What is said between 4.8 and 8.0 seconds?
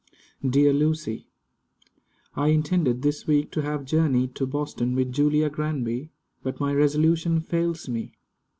with Julia Granby; but my resolution fails